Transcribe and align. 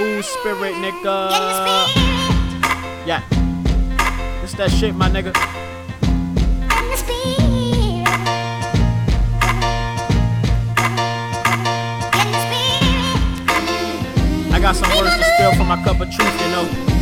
school 0.00 0.22
spirit, 0.22 0.74
nigga. 0.76 1.30
Yeah. 3.06 3.22
It's 4.42 4.54
that 4.54 4.70
shit, 4.70 4.94
my 4.94 5.10
nigga. 5.10 5.32
I 14.50 14.58
got 14.62 14.74
some 14.74 14.88
words 14.96 15.16
to 15.16 15.24
spill 15.34 15.52
from 15.54 15.68
my 15.68 15.82
cup 15.84 16.00
of 16.00 16.10
truth, 16.10 16.40
you 16.40 16.48
know. 16.48 16.99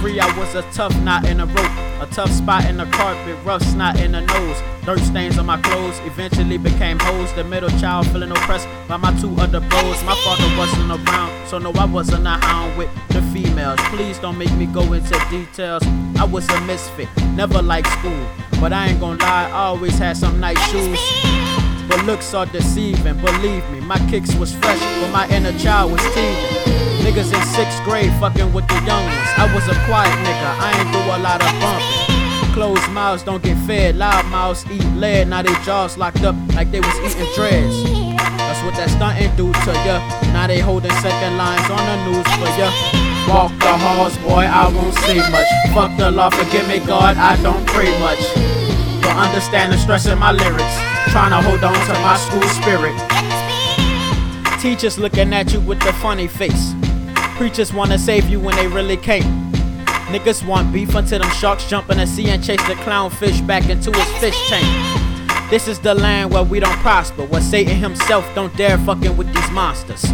I 0.00 0.38
was 0.38 0.54
a 0.54 0.62
tough 0.72 0.96
knot 1.02 1.28
in 1.28 1.40
a 1.40 1.46
rope. 1.46 2.00
A 2.00 2.08
tough 2.12 2.30
spot 2.30 2.64
in 2.66 2.76
the 2.76 2.86
carpet, 2.86 3.36
rough 3.44 3.62
snot 3.62 4.00
in 4.00 4.12
the 4.12 4.20
nose. 4.20 4.62
Dirt 4.84 5.00
stains 5.00 5.38
on 5.38 5.46
my 5.46 5.60
clothes, 5.60 5.98
eventually 6.04 6.56
became 6.56 6.98
hoes. 7.00 7.32
The 7.34 7.42
middle 7.42 7.68
child 7.80 8.06
feeling 8.06 8.30
oppressed 8.30 8.68
by 8.86 8.96
my 8.96 9.12
two 9.20 9.34
other 9.40 9.58
bros. 9.58 10.02
My 10.04 10.14
father 10.24 10.56
wasn't 10.56 10.90
around, 10.90 11.48
so 11.48 11.58
no, 11.58 11.72
I 11.72 11.84
wasn't 11.84 12.26
a 12.26 12.30
hound 12.30 12.78
with 12.78 12.90
the 13.08 13.20
females. 13.32 13.80
Please 13.90 14.18
don't 14.20 14.38
make 14.38 14.52
me 14.54 14.66
go 14.66 14.92
into 14.92 15.20
details. 15.30 15.82
I 16.16 16.24
was 16.24 16.48
a 16.48 16.60
misfit, 16.60 17.08
never 17.34 17.60
liked 17.60 17.88
school. 17.88 18.26
But 18.60 18.72
I 18.72 18.88
ain't 18.88 19.00
gonna 19.00 19.18
lie, 19.20 19.48
I 19.48 19.50
always 19.50 19.98
had 19.98 20.16
some 20.16 20.38
nice 20.38 20.60
shoes. 20.70 21.47
But 21.88 22.04
looks 22.04 22.34
are 22.34 22.46
deceiving, 22.46 23.16
believe 23.18 23.68
me. 23.70 23.80
My 23.80 23.98
kicks 24.10 24.34
was 24.34 24.54
fresh, 24.54 24.80
but 25.00 25.10
my 25.10 25.26
inner 25.30 25.56
child 25.58 25.92
was 25.92 26.02
teething. 26.14 26.68
Niggas 27.02 27.32
in 27.32 27.42
sixth 27.46 27.82
grade 27.84 28.12
fucking 28.20 28.52
with 28.52 28.68
the 28.68 28.74
young 28.84 29.04
ones. 29.04 29.30
I 29.36 29.50
was 29.54 29.64
a 29.68 29.76
quiet 29.86 30.12
nigga, 30.26 30.50
I 30.60 30.68
ain't 30.78 30.92
do 30.92 31.00
a 31.00 31.18
lot 31.18 31.40
of 31.40 31.50
bumping. 31.60 32.52
Closed 32.52 32.90
mouths 32.90 33.22
don't 33.22 33.42
get 33.42 33.56
fed, 33.66 33.96
loud 33.96 34.26
mouths 34.26 34.66
eat 34.70 34.84
lead. 34.96 35.28
Now 35.28 35.42
they 35.42 35.54
jaws 35.64 35.96
locked 35.96 36.22
up 36.24 36.36
like 36.54 36.70
they 36.70 36.80
was 36.80 36.96
eating 37.00 37.32
dreads. 37.34 37.82
That's 38.36 38.62
what 38.64 38.74
that 38.76 38.90
stunting 38.90 39.34
do 39.36 39.52
to 39.52 39.72
ya. 39.86 39.98
Now 40.32 40.46
they 40.46 40.58
holding 40.58 40.90
second 41.00 41.36
lines 41.36 41.70
on 41.70 41.78
the 41.78 41.96
news 42.10 42.26
for 42.36 42.50
ya. 42.58 42.68
Walk 43.28 43.52
the 43.60 43.72
halls, 43.76 44.16
boy, 44.18 44.44
I 44.44 44.68
won't 44.74 44.94
say 45.06 45.18
much. 45.30 45.48
Fuck 45.72 45.96
the 45.98 46.10
law, 46.10 46.30
forgive 46.30 46.66
me, 46.66 46.80
God, 46.80 47.16
I 47.16 47.40
don't 47.42 47.64
pray 47.66 47.96
much. 48.00 48.57
But 49.08 49.16
understand 49.26 49.72
the 49.72 49.78
stress 49.78 50.04
in 50.04 50.18
my 50.18 50.32
lyrics. 50.32 50.76
Trying 51.12 51.30
to 51.30 51.40
hold 51.40 51.64
on 51.64 51.72
to 51.72 51.92
my 52.04 52.18
school 52.18 52.42
spirit. 52.60 52.92
Teachers 54.60 54.98
looking 54.98 55.32
at 55.32 55.50
you 55.50 55.60
with 55.60 55.82
a 55.86 55.94
funny 55.94 56.28
face. 56.28 56.74
Preachers 57.38 57.72
wanna 57.72 57.98
save 57.98 58.28
you 58.28 58.38
when 58.38 58.54
they 58.56 58.66
really 58.66 58.98
can't. 58.98 59.24
Niggas 60.12 60.46
want 60.46 60.74
beef 60.74 60.94
until 60.94 61.20
them 61.20 61.30
sharks 61.30 61.66
jump 61.70 61.88
in 61.88 61.96
the 61.96 62.06
sea 62.06 62.28
and 62.28 62.44
chase 62.44 62.60
the 62.68 62.74
clownfish 62.74 63.46
back 63.46 63.70
into 63.70 63.90
his 63.90 64.18
fish 64.18 64.36
tank. 64.50 64.68
This 65.48 65.68
is 65.68 65.78
the 65.78 65.94
land 65.94 66.30
where 66.30 66.44
we 66.44 66.60
don't 66.60 66.78
prosper, 66.80 67.24
where 67.24 67.40
Satan 67.40 67.76
himself 67.76 68.30
don't 68.34 68.54
dare 68.58 68.76
fucking 68.76 69.16
with 69.16 69.32
these 69.34 69.50
monsters. 69.52 70.04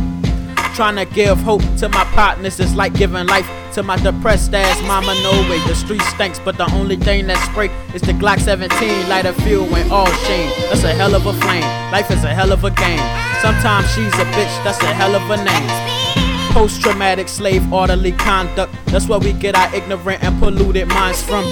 Trying 0.74 0.96
to 0.96 1.04
give 1.04 1.38
hope 1.38 1.62
to 1.78 1.88
my 1.88 2.02
partners 2.16 2.58
is 2.58 2.74
like 2.74 2.94
giving 2.94 3.28
life 3.28 3.48
to 3.74 3.84
my 3.84 3.96
depressed 3.96 4.52
ass 4.52 4.82
mama. 4.82 5.14
No 5.22 5.30
way, 5.48 5.60
the 5.68 5.74
street 5.74 6.02
stinks, 6.02 6.40
but 6.40 6.56
the 6.56 6.68
only 6.74 6.96
thing 6.96 7.28
that 7.28 7.38
spray 7.48 7.68
is 7.94 8.02
the 8.02 8.12
Glock 8.12 8.40
17. 8.40 9.08
Light 9.08 9.24
a 9.24 9.32
fuel 9.44 9.66
when 9.66 9.88
all 9.92 10.10
shame. 10.26 10.50
That's 10.68 10.82
a 10.82 10.92
hell 10.92 11.14
of 11.14 11.26
a 11.26 11.32
flame. 11.32 11.62
Life 11.92 12.10
is 12.10 12.24
a 12.24 12.34
hell 12.34 12.50
of 12.50 12.64
a 12.64 12.72
game. 12.72 12.98
Sometimes 13.40 13.86
she's 13.94 14.14
a 14.14 14.26
bitch, 14.34 14.64
that's 14.64 14.82
a 14.82 14.92
hell 14.92 15.14
of 15.14 15.22
a 15.30 15.36
name. 15.44 16.52
Post 16.52 16.82
traumatic 16.82 17.28
slave 17.28 17.72
orderly 17.72 18.10
conduct. 18.10 18.74
That's 18.86 19.08
where 19.08 19.20
we 19.20 19.32
get 19.32 19.54
our 19.54 19.72
ignorant 19.72 20.24
and 20.24 20.36
polluted 20.40 20.88
minds 20.88 21.22
from. 21.22 21.44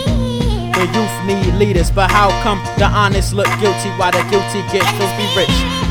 The 0.72 0.90
youth 0.92 1.26
need 1.28 1.54
leaders, 1.60 1.92
but 1.92 2.10
how 2.10 2.30
come 2.42 2.58
the 2.76 2.86
honest 2.86 3.34
look 3.34 3.46
guilty 3.60 3.90
while 3.90 4.10
the 4.10 4.22
guilty 4.30 4.62
get 4.72 4.82
filthy 4.98 5.38
rich? 5.38 5.81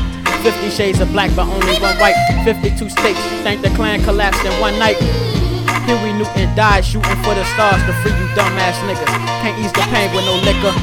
50 0.42 0.70
shades 0.70 0.98
of 0.98 1.10
black, 1.12 1.30
but 1.36 1.46
only 1.46 1.78
one 1.78 1.96
white. 2.02 2.18
52 2.44 2.90
states, 2.90 3.20
thank 3.46 3.62
the 3.62 3.70
clan 3.70 4.02
collapsed 4.02 4.44
in 4.44 4.52
one 4.60 4.76
night. 4.76 4.98
Huey 5.86 6.12
Newton 6.18 6.50
died 6.56 6.84
shooting 6.84 7.16
for 7.22 7.34
the 7.34 7.44
stars 7.54 7.78
to 7.86 7.92
free 8.02 8.10
you 8.10 8.26
dumbass 8.34 8.74
niggas. 8.82 9.06
Can't 9.42 9.58
ease 9.62 9.72
the 9.72 9.86
pain 9.94 10.10
with 10.14 10.24
no 10.26 10.34
liquor. 10.42 10.74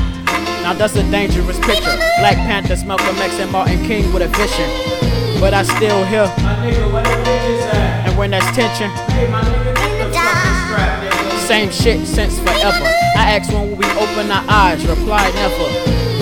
Now 0.63 0.73
that's 0.73 0.95
a 0.95 1.03
dangerous 1.11 1.59
picture. 1.59 1.95
Black 2.23 2.35
Panthers, 2.47 2.85
Malcolm 2.85 3.15
X, 3.17 3.39
and 3.39 3.51
Martin 3.51 3.83
King 3.83 4.11
with 4.13 4.23
a 4.23 4.27
vision. 4.39 4.69
But 5.39 5.53
I 5.53 5.63
still 5.63 6.05
hear. 6.05 6.27
My 6.39 6.55
nigga, 6.63 6.91
where 6.91 7.03
the 7.03 7.19
bitches 7.27 7.61
at? 7.73 8.07
And 8.07 8.17
when 8.17 8.31
there's 8.31 8.43
tension. 8.55 8.89
Hey, 9.11 9.27
my 9.29 9.43
nigga, 9.43 9.75
get 9.75 10.07
the 10.07 10.13
fucking 10.13 10.57
strap, 10.67 11.03
nigga. 11.03 11.47
Same 11.47 11.71
shit 11.71 12.07
since 12.07 12.39
forever. 12.39 12.87
I 13.15 13.35
asked 13.35 13.51
when 13.51 13.69
will 13.69 13.75
we 13.75 13.85
open 13.99 14.31
our 14.31 14.45
eyes, 14.47 14.85
reply 14.87 15.31
never. 15.35 15.67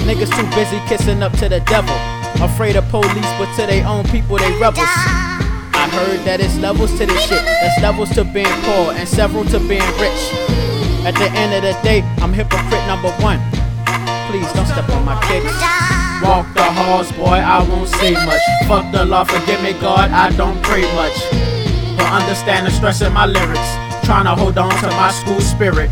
Niggas 0.09 0.34
too 0.34 0.56
busy 0.56 0.80
kissing 0.88 1.22
up 1.22 1.34
to 1.34 1.50
the 1.50 1.59
devil. 1.62 2.16
Afraid 2.42 2.75
of 2.75 2.88
police, 2.90 3.31
but 3.40 3.50
to 3.56 3.66
their 3.66 3.86
own 3.88 4.06
people, 4.06 4.38
they 4.38 4.52
rebels. 4.59 4.86
I 4.86 5.90
heard 5.90 6.22
that 6.25 6.40
it's 6.40 6.58
levels 6.58 6.92
to 7.00 7.06
this 7.06 7.22
shit. 7.25 7.42
There's 7.42 7.81
levels 7.81 8.09
to 8.14 8.24
being 8.24 8.46
poor 8.62 8.94
and 8.94 9.08
several 9.08 9.46
to 9.46 9.59
being 9.59 9.86
rich. 9.98 10.22
At 11.02 11.16
the 11.18 11.30
end 11.34 11.53
of 11.58 11.64
the 11.66 11.74
day, 11.81 12.02
I'm 12.22 12.34
hypocrite 12.34 12.86
number 12.86 13.09
one. 13.26 13.42
Please 14.30 14.46
don't 14.53 14.68
step 14.68 14.90
on 14.90 15.06
my 15.06 15.18
kicks. 15.26 15.50
Walk 16.22 16.46
the 16.53 16.62
halls, 16.62 17.12
boy, 17.14 17.42
I 17.42 17.66
won't 17.70 17.90
say 17.90 18.14
much. 18.14 18.42
Fuck 18.68 18.92
the 18.92 19.06
law, 19.06 19.24
forgive 19.24 19.62
me, 19.64 19.74
God, 19.74 20.12
I 20.12 20.30
don't 20.36 20.62
pray 20.62 20.86
much. 20.94 21.18
But 21.97 22.06
understand 22.22 22.68
the 22.68 22.72
stress 22.72 23.02
in 23.02 23.14
my 23.14 23.26
lyrics. 23.26 23.70
Trying 24.06 24.26
to 24.26 24.36
hold 24.36 24.58
on 24.58 24.70
to 24.81 24.88
my 24.94 25.12
school 25.12 25.42
spirit. 25.42 25.90